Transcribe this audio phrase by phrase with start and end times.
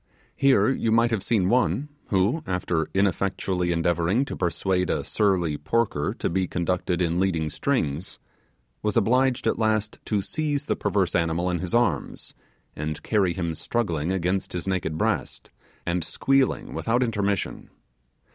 [0.35, 6.15] Here, you might have seen one, who, after ineffectually endeavouring to persuade a surly porker
[6.17, 8.17] to be conducted in leading strings,
[8.81, 12.33] was obliged at last to seize the perverse animal in his arms,
[12.75, 15.51] and carry him struggling against his naked breast,
[15.85, 17.69] and squealing without intermission.